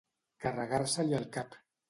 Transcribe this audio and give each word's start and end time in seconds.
Carregar-se-li 0.45 1.15
el 1.19 1.29
cap. 1.39 1.61